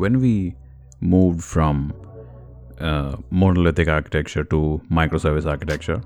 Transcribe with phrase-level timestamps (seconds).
[0.00, 0.54] when we
[1.00, 1.92] moved from
[2.80, 6.00] uh, monolithic architecture to microservice architecture,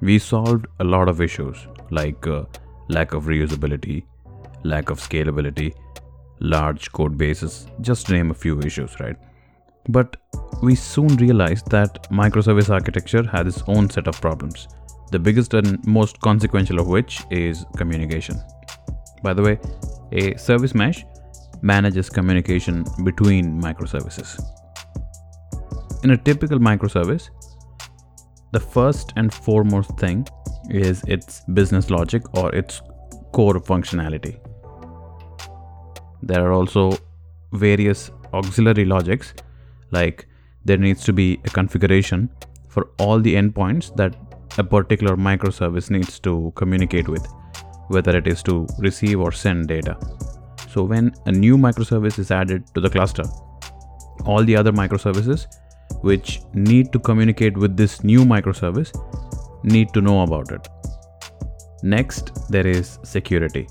[0.00, 2.44] we solved a lot of issues like uh,
[2.88, 4.02] lack of reusability,
[4.62, 5.72] lack of scalability,
[6.40, 9.16] large code bases, just to name a few issues, right?
[9.88, 10.16] But
[10.62, 14.68] we soon realized that microservice architecture had its own set of problems,
[15.12, 18.36] the biggest and most consequential of which is communication.
[19.22, 19.58] By the way,
[20.12, 21.04] a service mesh
[21.64, 24.38] manages communication between microservices.
[26.04, 27.30] In a typical microservice,
[28.52, 30.26] the first and foremost thing
[30.68, 32.82] is its business logic or its
[33.32, 34.38] core functionality.
[36.22, 36.98] There are also
[37.52, 39.32] various auxiliary logics,
[39.90, 40.26] like
[40.66, 42.28] there needs to be a configuration
[42.68, 44.14] for all the endpoints that
[44.58, 47.26] a particular microservice needs to communicate with,
[47.88, 49.96] whether it is to receive or send data.
[50.74, 53.22] So, when a new microservice is added to the cluster,
[54.24, 55.46] all the other microservices
[56.00, 58.90] which need to communicate with this new microservice
[59.62, 60.66] need to know about it.
[61.84, 63.68] Next, there is security.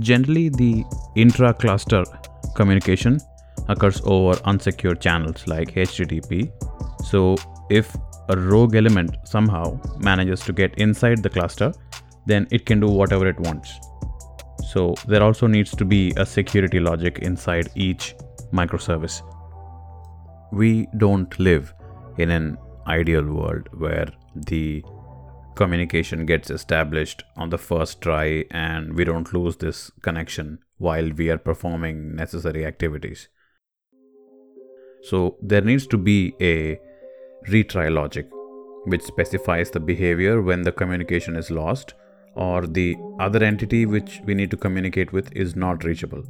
[0.00, 2.02] Generally, the intra cluster
[2.56, 3.20] communication
[3.68, 6.50] occurs over unsecured channels like HTTP.
[7.04, 7.36] So,
[7.70, 7.96] if
[8.30, 11.72] a rogue element somehow manages to get inside the cluster,
[12.26, 13.78] then it can do whatever it wants.
[14.76, 18.14] So, there also needs to be a security logic inside each
[18.52, 19.22] microservice.
[20.52, 21.72] We don't live
[22.18, 24.84] in an ideal world where the
[25.54, 31.30] communication gets established on the first try and we don't lose this connection while we
[31.30, 33.28] are performing necessary activities.
[35.04, 36.78] So there needs to be a
[37.48, 38.28] retry logic
[38.84, 41.94] which specifies the behavior when the communication is lost
[42.36, 46.22] or the other entity which we need to communicate with is not reachable.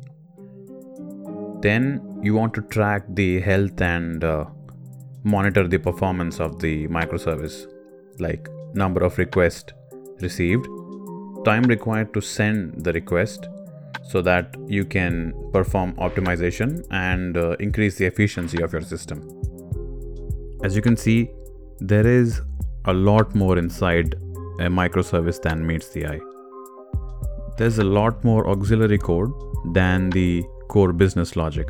[1.61, 4.45] Then you want to track the health and uh,
[5.25, 7.67] monitor the performance of the microservice
[8.21, 9.73] like number of requests
[10.21, 10.67] received,
[11.45, 13.49] time required to send the request
[14.05, 19.19] so that you can perform optimization and uh, increase the efficiency of your system.
[20.63, 21.31] As you can see,
[21.81, 22.41] there is
[22.85, 24.15] a lot more inside
[24.61, 26.21] a microservice than meets the eye.
[27.57, 29.33] There's a lot more auxiliary code
[29.73, 31.69] than the core business logic.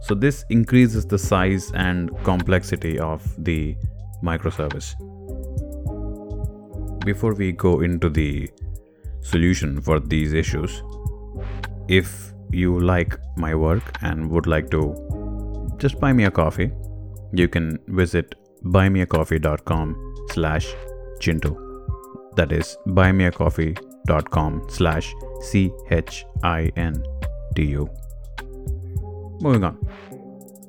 [0.00, 3.76] So, this increases the size and complexity of the
[4.22, 4.96] microservice
[7.04, 8.48] before we go into the
[9.20, 10.82] solution for these issues,
[11.88, 14.82] if you like my work and would like to
[15.78, 16.70] just buy me a coffee,
[17.32, 18.34] you can visit
[18.64, 20.66] buymeacoffee.com slash
[21.18, 21.71] chintu.
[22.36, 25.90] That is buymeacoffee.com slash C-H-I-N-T-U.
[29.40, 29.78] Moving on.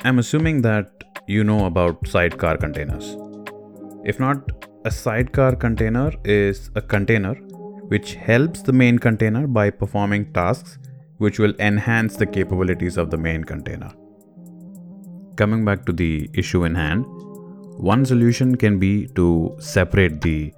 [0.03, 0.91] I'm assuming that
[1.28, 3.16] you know about sidecar containers.
[4.03, 4.52] If not,
[4.84, 7.35] a sidecar container is a container
[7.88, 10.78] which helps the main container by performing tasks
[11.19, 13.91] which will enhance the capabilities of the main container.
[15.38, 17.06] Coming back to the issue in hand,
[17.78, 20.53] one solution can be to separate the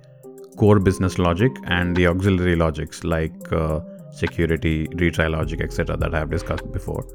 [0.57, 3.79] core business logic and the auxiliary logics like uh,
[4.11, 7.05] security, retry logic, etc., that I have discussed before,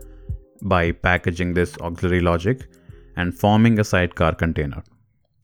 [0.62, 2.68] by packaging this auxiliary logic
[3.16, 4.82] and forming a sidecar container.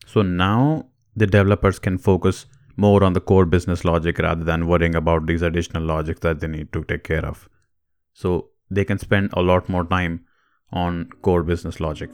[0.06, 0.86] So now
[1.16, 2.46] the developers can focus
[2.76, 6.46] more on the core business logic rather than worrying about these additional logics that they
[6.46, 7.48] need to take care of.
[8.12, 10.24] So they can spend a lot more time
[10.72, 12.10] on core business logic.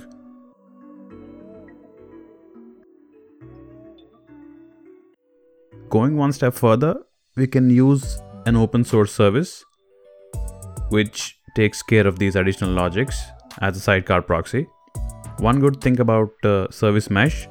[5.93, 6.95] Going one step further,
[7.37, 9.63] we can use an open source service
[10.89, 13.21] which takes care of these additional logics
[13.61, 14.67] as a sidecar proxy.
[15.39, 17.47] One good thing about uh, Service Mesh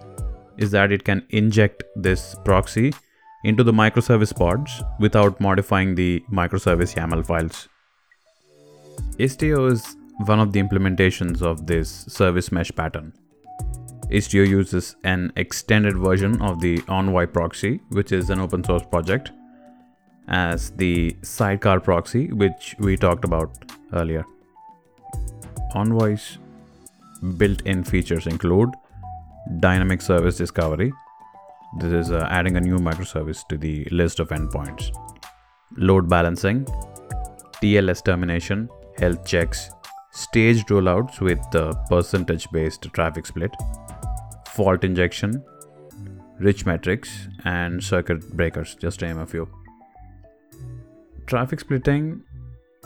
[0.58, 2.94] is that it can inject this proxy
[3.44, 7.70] into the microservice pods without modifying the microservice YAML files.
[9.20, 9.96] Istio is
[10.26, 13.14] one of the implementations of this service mesh pattern.
[14.12, 19.32] Istio uses an extended version of the Envoy proxy, which is an open source project,
[20.28, 23.52] as the sidecar proxy, which we talked about
[23.94, 24.26] earlier.
[25.76, 26.40] Envoy's
[27.38, 28.70] built in features include
[29.60, 30.92] dynamic service discovery.
[31.80, 34.94] This is uh, adding a new microservice to the list of endpoints.
[35.78, 36.66] Load balancing,
[37.62, 39.70] TLS termination, health checks,
[40.12, 43.56] staged rollouts with the percentage based traffic split,
[44.52, 45.44] fault injection,
[46.40, 49.48] rich metrics, and circuit breakers, just to name a few.
[51.26, 52.24] Traffic splitting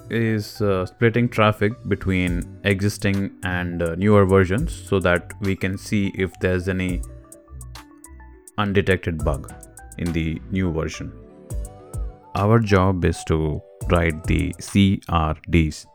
[0.09, 6.11] is uh, splitting traffic between existing and uh, newer versions so that we can see
[6.15, 7.01] if there's any
[8.57, 9.51] undetected bug
[9.97, 11.11] in the new version.
[12.35, 15.85] Our job is to write the CRDs,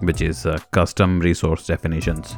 [0.00, 2.36] which is uh, custom resource definitions.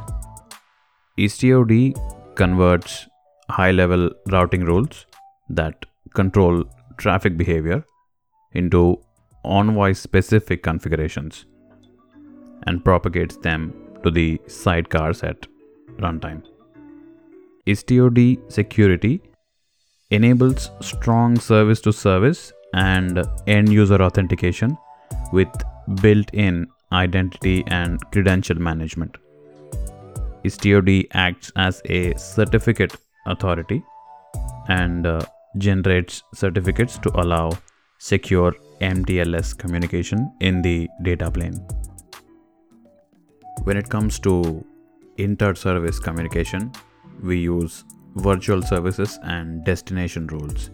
[1.17, 1.95] IstioD
[2.41, 3.07] converts
[3.49, 5.05] high level routing rules
[5.49, 6.63] that control
[6.97, 7.83] traffic behavior
[8.53, 8.81] into
[9.43, 11.45] Envoy specific configurations
[12.65, 13.61] and propagates them
[14.03, 15.47] to the sidecars at
[16.05, 16.41] runtime.
[17.65, 19.21] IstioD security
[20.11, 24.77] enables strong service to service and end user authentication
[25.31, 25.47] with
[26.01, 29.17] built in identity and credential management.
[30.47, 32.95] IstioD acts as a certificate
[33.25, 33.83] authority
[34.67, 35.21] and uh,
[35.57, 37.51] generates certificates to allow
[37.99, 41.59] secure MTLS communication in the data plane.
[43.63, 44.65] When it comes to
[45.17, 46.71] inter service communication,
[47.23, 47.83] we use
[48.15, 50.69] virtual services and destination rules.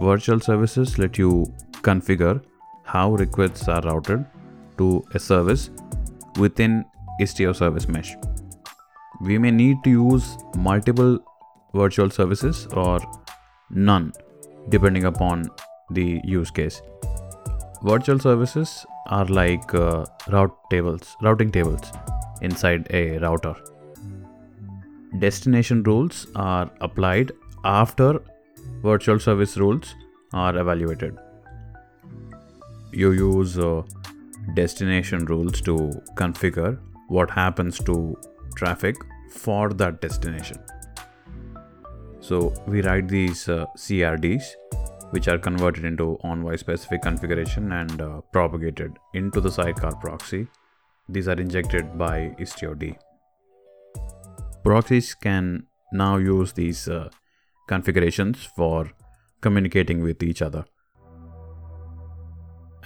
[0.00, 1.46] Virtual services let you
[1.82, 2.42] configure
[2.84, 4.24] how requests are routed
[4.78, 5.70] to a service
[6.38, 6.84] within
[7.20, 8.16] Istio service mesh.
[9.26, 11.18] We may need to use multiple
[11.74, 13.00] virtual services or
[13.70, 14.12] none
[14.68, 15.48] depending upon
[15.90, 16.82] the use case.
[17.82, 21.80] Virtual services are like uh, route tables, routing tables
[22.42, 23.54] inside a router.
[25.18, 27.32] Destination rules are applied
[27.64, 28.20] after
[28.82, 29.94] virtual service rules
[30.34, 31.16] are evaluated.
[32.92, 33.82] You use uh,
[34.54, 35.76] destination rules to
[36.16, 36.78] configure
[37.08, 38.16] what happens to
[38.56, 38.96] traffic
[39.30, 40.58] for that destination.
[42.20, 44.44] So we write these uh, CRDs
[45.10, 50.48] which are converted into Envoy specific configuration and uh, propagated into the sidecar proxy.
[51.08, 52.96] These are injected by IstioD.
[54.64, 57.10] Proxies can now use these uh,
[57.68, 58.90] configurations for
[59.40, 60.64] communicating with each other.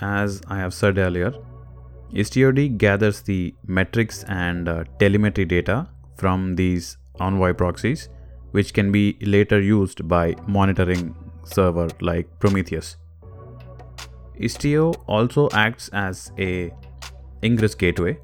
[0.01, 1.33] As I have said earlier,
[2.13, 5.89] IstioD gathers the metrics and uh, telemetry data
[6.19, 8.09] from these Envoy proxies,
[8.53, 12.97] which can be later used by monitoring server like Prometheus.
[14.39, 16.71] Istio also acts as a
[17.43, 18.19] ingress gateway.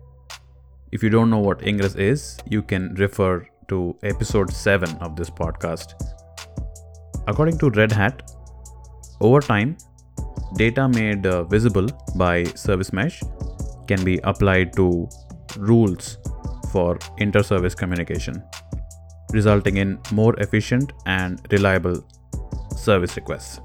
[0.93, 5.31] If you don't know what ingress is, you can refer to episode 7 of this
[5.31, 5.95] podcast.
[7.27, 8.31] According to Red Hat,
[9.21, 9.77] over time,
[10.57, 13.23] data made uh, visible by service mesh
[13.89, 15.09] can be applied to
[15.57, 16.19] rules
[16.75, 18.43] for inter service communication,
[19.33, 21.99] resulting in more efficient and reliable
[22.77, 23.61] service requests.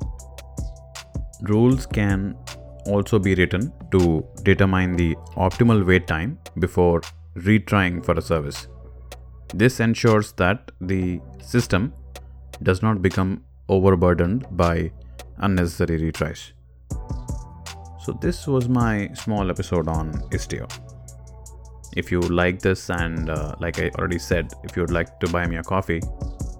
[1.54, 2.36] Rules can
[2.86, 5.16] also be written to determine the
[5.48, 7.02] optimal wait time before
[7.50, 8.68] retrying for a service.
[9.54, 11.94] This ensures that the system
[12.62, 14.92] does not become overburdened by
[15.38, 16.52] unnecessary retries.
[18.04, 20.68] So, this was my small episode on Istio.
[21.96, 25.30] If you like this, and uh, like I already said, if you would like to
[25.32, 26.02] buy me a coffee,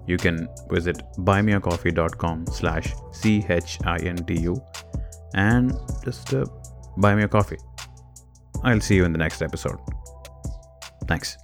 [0.06, 4.62] you can visit buymeacoffee.com slash c-h-i-n-t-u
[5.34, 5.72] and
[6.04, 6.44] just uh,
[6.98, 7.58] buy me a coffee.
[8.64, 9.78] I'll see you in the next episode.
[11.06, 11.36] Thanks